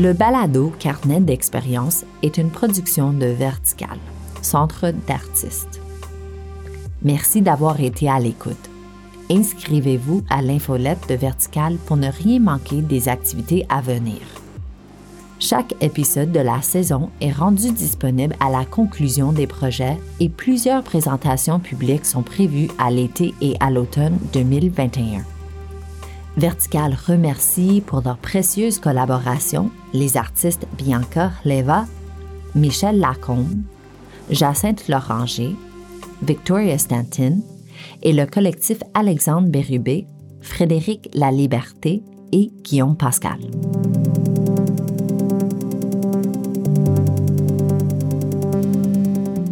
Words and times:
Le 0.00 0.12
balado 0.12 0.72
Carnet 0.78 1.18
d'expérience 1.18 2.04
est 2.22 2.38
une 2.38 2.50
production 2.50 3.12
de 3.12 3.26
Vertical, 3.26 3.98
Centre 4.42 4.92
d'artistes. 5.08 5.80
Merci 7.02 7.42
d'avoir 7.42 7.80
été 7.80 8.08
à 8.08 8.20
l'écoute. 8.20 8.70
Inscrivez-vous 9.28 10.22
à 10.30 10.40
l'infolette 10.40 11.08
de 11.08 11.16
Vertical 11.16 11.78
pour 11.84 11.96
ne 11.96 12.12
rien 12.12 12.38
manquer 12.38 12.80
des 12.80 13.08
activités 13.08 13.66
à 13.68 13.80
venir. 13.80 14.20
Chaque 15.40 15.74
épisode 15.80 16.30
de 16.30 16.38
la 16.38 16.62
saison 16.62 17.10
est 17.20 17.32
rendu 17.32 17.72
disponible 17.72 18.36
à 18.38 18.50
la 18.50 18.64
conclusion 18.64 19.32
des 19.32 19.48
projets 19.48 19.98
et 20.20 20.28
plusieurs 20.28 20.84
présentations 20.84 21.58
publiques 21.58 22.06
sont 22.06 22.22
prévues 22.22 22.68
à 22.78 22.92
l'été 22.92 23.34
et 23.40 23.56
à 23.58 23.68
l'automne 23.68 24.16
2021. 24.32 25.37
Vertical 26.38 26.96
remercie 27.08 27.82
pour 27.84 28.00
leur 28.00 28.16
précieuse 28.16 28.78
collaboration 28.78 29.72
les 29.92 30.16
artistes 30.16 30.68
Bianca 30.76 31.32
Leva, 31.44 31.84
Michel 32.54 33.00
Lacombe, 33.00 33.62
Jacinthe 34.30 34.86
Loranger, 34.86 35.56
Victoria 36.22 36.78
Stanton 36.78 37.40
et 38.04 38.12
le 38.12 38.24
collectif 38.24 38.78
Alexandre 38.94 39.48
Bérubé, 39.48 40.06
Frédéric 40.40 41.10
La 41.12 41.32
Liberté 41.32 42.04
et 42.30 42.52
Guillaume 42.62 42.96
Pascal. 42.96 43.40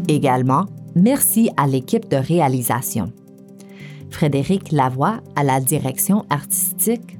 Également, 0.07 0.67
merci 0.95 1.51
à 1.57 1.67
l'équipe 1.67 2.09
de 2.09 2.17
réalisation. 2.17 3.11
Frédéric 4.11 4.73
Lavoie 4.73 5.21
à 5.35 5.45
la 5.45 5.61
direction 5.61 6.25
artistique, 6.31 7.19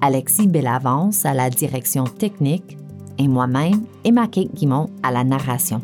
Alexis 0.00 0.46
Bellavance 0.46 1.26
à 1.26 1.34
la 1.34 1.50
direction 1.50 2.04
technique 2.04 2.76
et 3.18 3.28
moi-même, 3.28 3.82
Emma 4.04 4.28
Kate 4.28 4.54
Guimont 4.54 4.90
à 5.02 5.10
la 5.10 5.24
narration. 5.24 5.82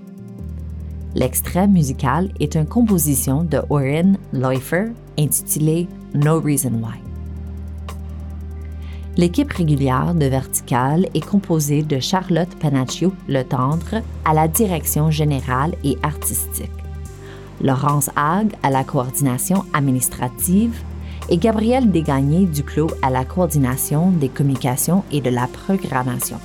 L'extrait 1.15 1.69
musical 1.69 2.31
est 2.41 2.55
une 2.55 2.67
composition 2.67 3.45
de 3.45 3.61
Oren 3.71 4.19
Leufer 4.33 4.87
intitulée 5.19 5.89
No 6.15 6.41
Reason 6.41 6.73
Why. 6.73 7.01
L'équipe 9.17 9.53
régulière 9.53 10.13
de 10.13 10.27
Vertical 10.27 11.07
est 11.15 11.25
composée 11.25 11.83
de 11.83 12.01
Charlotte 12.01 12.53
Panaccio 12.59 13.13
Le 13.29 13.45
Tendre 13.45 14.03
à 14.25 14.35
la 14.35 14.49
direction 14.49 15.13
générale 15.13 15.77
et 15.85 15.97
artistique, 16.03 16.73
Laurence 17.63 18.11
Hague 18.17 18.53
à 18.63 18.71
la 18.71 18.85
coordination 18.85 19.65
administrative 19.73 20.83
et 21.29 21.39
Gabriel 21.39 21.91
Desgagnés 21.91 22.47
Duclos 22.47 22.91
à 23.03 23.11
la 23.11 23.25
coordination 23.25 24.11
des 24.11 24.29
communications 24.29 25.05
et 25.11 25.21
de 25.21 25.31
la 25.31 25.47
programmation. 25.47 26.39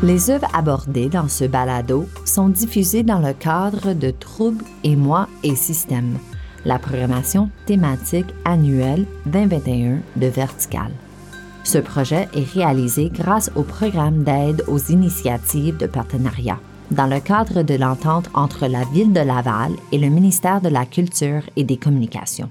Les 0.00 0.30
œuvres 0.30 0.46
abordées 0.54 1.08
dans 1.08 1.26
ce 1.26 1.44
balado 1.44 2.08
sont 2.24 2.48
diffusées 2.48 3.02
dans 3.02 3.18
le 3.18 3.32
cadre 3.32 3.94
de 3.94 4.12
Troubles 4.12 4.64
et 4.84 4.94
moi 4.94 5.28
et 5.42 5.56
système, 5.56 6.18
la 6.64 6.78
programmation 6.78 7.50
thématique 7.66 8.32
annuelle 8.44 9.06
2021 9.26 9.98
de 10.14 10.26
Vertical. 10.28 10.92
Ce 11.68 11.76
projet 11.76 12.28
est 12.34 12.50
réalisé 12.54 13.10
grâce 13.12 13.50
au 13.54 13.62
programme 13.62 14.24
d'aide 14.24 14.64
aux 14.68 14.78
initiatives 14.78 15.76
de 15.76 15.86
partenariat, 15.86 16.58
dans 16.90 17.06
le 17.06 17.20
cadre 17.20 17.62
de 17.62 17.74
l'entente 17.74 18.30
entre 18.32 18.66
la 18.66 18.84
Ville 18.84 19.12
de 19.12 19.20
Laval 19.20 19.72
et 19.92 19.98
le 19.98 20.08
ministère 20.08 20.62
de 20.62 20.70
la 20.70 20.86
Culture 20.86 21.42
et 21.56 21.64
des 21.64 21.76
Communications. 21.76 22.48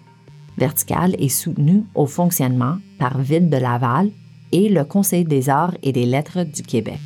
Vertical 0.59 1.15
est 1.17 1.29
soutenu 1.29 1.83
au 1.95 2.05
fonctionnement 2.05 2.75
par 2.99 3.17
Ville 3.17 3.49
de 3.49 3.57
Laval 3.57 4.11
et 4.51 4.69
le 4.69 4.83
Conseil 4.83 5.23
des 5.23 5.49
arts 5.49 5.73
et 5.81 5.91
des 5.91 6.05
lettres 6.05 6.43
du 6.43 6.61
Québec. 6.61 6.99